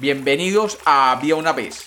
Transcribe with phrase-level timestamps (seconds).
[0.00, 1.86] Bienvenidos a Había una vez.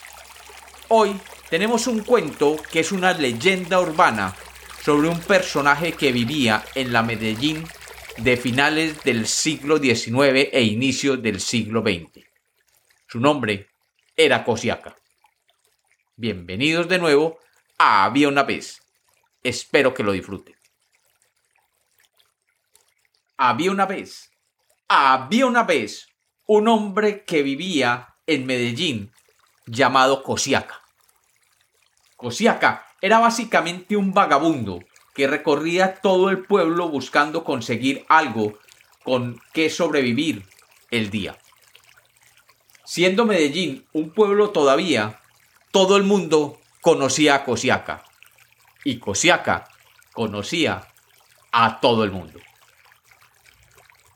[0.87, 1.19] Hoy
[1.49, 4.35] tenemos un cuento que es una leyenda urbana
[4.83, 7.67] sobre un personaje que vivía en la Medellín
[8.17, 12.23] de finales del siglo XIX e inicio del siglo XX.
[13.07, 13.69] Su nombre
[14.15, 14.95] era Cosiaca.
[16.15, 17.39] Bienvenidos de nuevo
[17.79, 18.79] a Había una vez.
[19.41, 20.55] Espero que lo disfruten.
[23.37, 24.29] Había una vez.
[24.87, 26.12] Había una vez
[26.45, 29.11] un hombre que vivía en Medellín
[29.65, 30.81] llamado Cosiaca.
[32.17, 34.79] Cosiaca era básicamente un vagabundo
[35.13, 38.57] que recorría todo el pueblo buscando conseguir algo
[39.03, 40.45] con que sobrevivir
[40.91, 41.37] el día.
[42.85, 45.21] Siendo Medellín un pueblo todavía,
[45.71, 48.03] todo el mundo conocía a Cosiaca
[48.83, 49.69] y Cosiaca
[50.13, 50.87] conocía
[51.51, 52.39] a todo el mundo.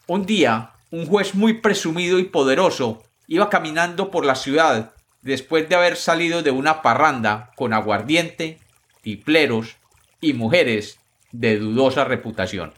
[0.07, 5.75] Un día, un juez muy presumido y poderoso iba caminando por la ciudad después de
[5.75, 8.59] haber salido de una parranda con aguardiente,
[9.01, 9.77] tipleros
[10.21, 10.99] y mujeres
[11.31, 12.73] de dudosa reputación.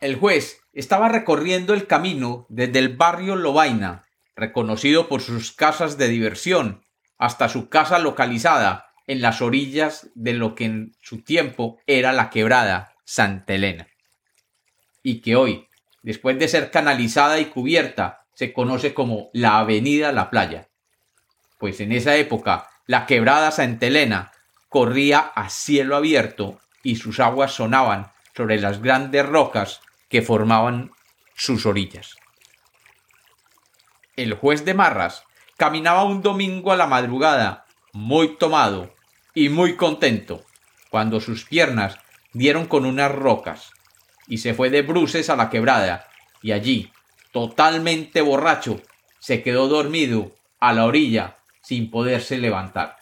[0.00, 6.08] El juez estaba recorriendo el camino desde el barrio Lobaina, reconocido por sus casas de
[6.08, 6.82] diversión,
[7.18, 12.28] hasta su casa localizada en las orillas de lo que en su tiempo era la
[12.30, 13.88] quebrada Santa Elena,
[15.02, 15.68] y que hoy,
[16.06, 20.68] después de ser canalizada y cubierta, se conoce como la Avenida La Playa.
[21.58, 24.30] Pues en esa época la quebrada Santa Elena
[24.68, 30.92] corría a cielo abierto y sus aguas sonaban sobre las grandes rocas que formaban
[31.34, 32.14] sus orillas.
[34.14, 35.24] El juez de Marras
[35.56, 38.94] caminaba un domingo a la madrugada, muy tomado
[39.34, 40.44] y muy contento,
[40.88, 41.98] cuando sus piernas
[42.32, 43.72] dieron con unas rocas,
[44.26, 46.08] y se fue de bruces a la quebrada,
[46.42, 46.92] y allí,
[47.32, 48.80] totalmente borracho,
[49.18, 52.96] se quedó dormido a la orilla sin poderse levantar.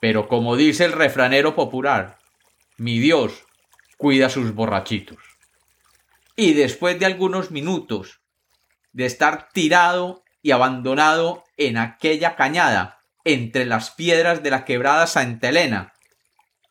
[0.00, 2.18] Pero como dice el refranero popular,
[2.76, 3.44] mi Dios
[3.96, 5.18] cuida sus borrachitos.
[6.34, 8.20] Y después de algunos minutos
[8.92, 15.50] de estar tirado y abandonado en aquella cañada entre las piedras de la quebrada Santa
[15.50, 15.92] Elena,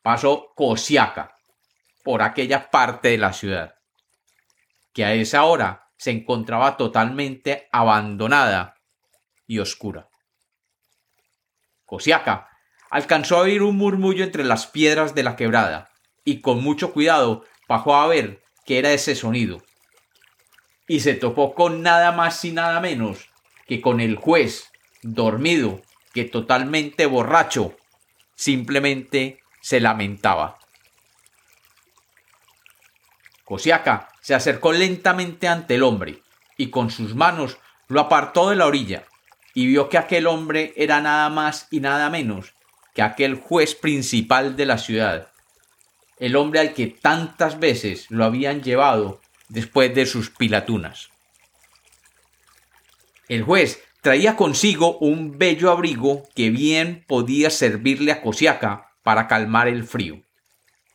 [0.02, 1.35] pasó Cosiaca,
[2.03, 3.75] por aquella parte de la ciudad,
[4.94, 8.75] que a esa hora se encontraba totalmente abandonada
[9.47, 10.09] y oscura.
[11.85, 12.50] Cosiaca
[12.90, 15.91] alcanzó a oír un murmullo entre las piedras de la quebrada,
[16.23, 19.61] y con mucho cuidado bajó a ver qué era ese sonido.
[20.88, 23.29] Y se topó con nada más y nada menos
[23.67, 24.69] que con el juez,
[25.03, 25.81] dormido,
[26.13, 27.78] que totalmente borracho,
[28.35, 30.60] simplemente se lamentaba.
[33.51, 36.23] Cosiaca se acercó lentamente ante el hombre
[36.56, 37.57] y con sus manos
[37.89, 39.03] lo apartó de la orilla
[39.53, 42.53] y vio que aquel hombre era nada más y nada menos
[42.95, 45.34] que aquel juez principal de la ciudad,
[46.17, 49.19] el hombre al que tantas veces lo habían llevado
[49.50, 51.09] después de sus pilatunas.
[53.28, 59.67] El juez traía consigo un bello abrigo que bien podía servirle a Cosiaca para calmar
[59.67, 60.22] el frío.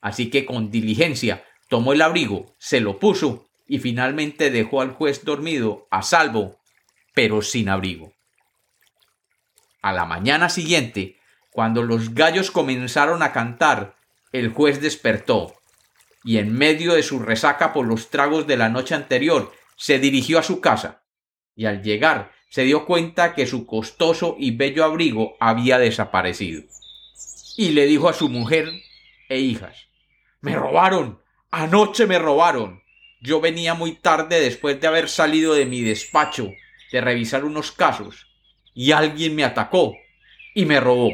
[0.00, 5.24] Así que con diligencia tomó el abrigo, se lo puso y finalmente dejó al juez
[5.24, 6.60] dormido a salvo,
[7.14, 8.12] pero sin abrigo.
[9.82, 11.18] A la mañana siguiente,
[11.50, 13.96] cuando los gallos comenzaron a cantar,
[14.32, 15.54] el juez despertó
[16.24, 20.38] y en medio de su resaca por los tragos de la noche anterior se dirigió
[20.38, 21.04] a su casa
[21.54, 26.62] y al llegar se dio cuenta que su costoso y bello abrigo había desaparecido.
[27.56, 28.68] Y le dijo a su mujer
[29.28, 29.88] e hijas
[30.40, 31.22] Me robaron.
[31.50, 32.82] Anoche me robaron.
[33.20, 36.50] Yo venía muy tarde después de haber salido de mi despacho
[36.92, 38.26] de revisar unos casos
[38.74, 39.96] y alguien me atacó
[40.54, 41.12] y me robó.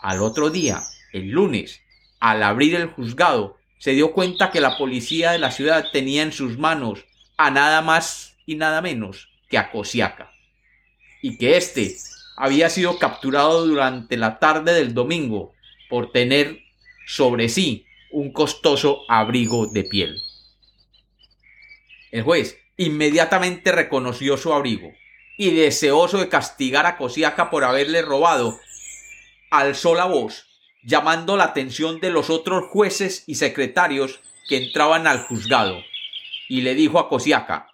[0.00, 0.80] Al otro día,
[1.12, 1.82] el lunes,
[2.18, 6.32] al abrir el juzgado, se dio cuenta que la policía de la ciudad tenía en
[6.32, 7.04] sus manos
[7.36, 10.30] a nada más y nada menos que a Cosiaca,
[11.22, 11.96] y que éste
[12.36, 15.52] había sido capturado durante la tarde del domingo
[15.88, 16.60] por tener
[17.06, 20.22] sobre sí un costoso abrigo de piel.
[22.10, 24.92] El juez inmediatamente reconoció su abrigo
[25.38, 28.58] y deseoso de castigar a Cosiaca por haberle robado,
[29.50, 30.46] alzó la voz,
[30.82, 35.82] llamando la atención de los otros jueces y secretarios que entraban al juzgado,
[36.48, 37.68] y le dijo a Cosiaca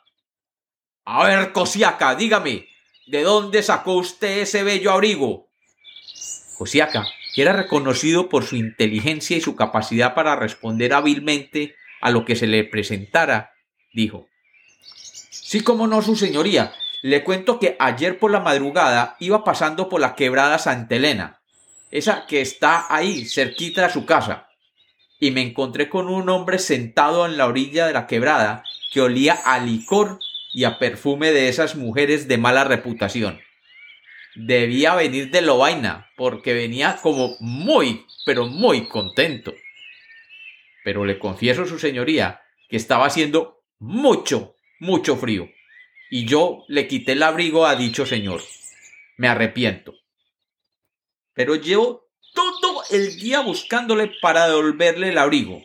[1.05, 2.69] A ver, Cosiaca, dígame,
[3.07, 5.49] ¿de dónde sacó usted ese bello abrigo?
[6.59, 7.07] Cosiaca
[7.37, 12.35] que era reconocido por su inteligencia y su capacidad para responder hábilmente a lo que
[12.35, 13.53] se le presentara,
[13.93, 14.27] dijo
[15.29, 16.73] Sí, como no, su señoría.
[17.03, 21.43] Le cuento que ayer por la madrugada iba pasando por la quebrada Santa Elena,
[21.91, 24.49] esa que está ahí, cerquita de su casa,
[25.21, 29.35] y me encontré con un hombre sentado en la orilla de la quebrada que olía
[29.45, 30.21] a licor
[30.55, 33.41] y a perfume de esas mujeres de mala reputación.
[34.37, 39.55] Debía venir de Lovaina, porque venía como muy, pero muy contento.
[40.85, 45.49] Pero le confieso, su señoría, que estaba haciendo mucho, mucho frío,
[46.11, 48.43] y yo le quité el abrigo a dicho señor.
[49.17, 49.95] Me arrepiento.
[51.33, 55.65] Pero llevo todo el día buscándole para devolverle el abrigo.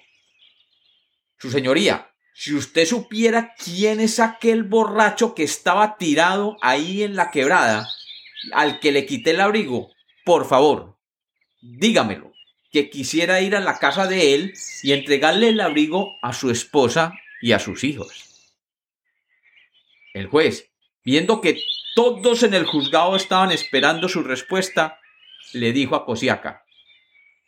[1.37, 7.31] Su señoría, si usted supiera quién es aquel borracho que estaba tirado ahí en la
[7.31, 7.89] quebrada,
[8.53, 9.91] al que le quité el abrigo,
[10.25, 10.97] por favor,
[11.61, 12.31] dígamelo,
[12.71, 14.53] que quisiera ir a la casa de él
[14.83, 18.53] y entregarle el abrigo a su esposa y a sus hijos.
[20.13, 20.69] El juez,
[21.03, 21.61] viendo que
[21.95, 24.99] todos en el juzgado estaban esperando su respuesta,
[25.53, 26.63] le dijo a Cosiaca,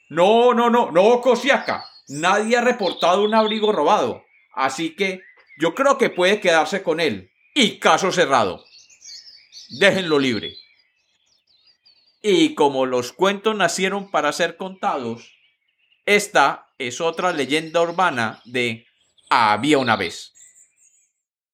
[0.09, 4.23] No, no, no, no, Cosiaca, nadie ha reportado un abrigo robado.
[4.53, 5.21] Así que
[5.57, 7.31] yo creo que puede quedarse con él.
[7.55, 8.65] Y caso cerrado.
[9.79, 10.55] Déjenlo libre.
[12.25, 15.29] Y como los cuentos nacieron para ser contados,
[16.05, 18.87] esta es otra leyenda urbana de
[19.29, 20.32] Había una vez.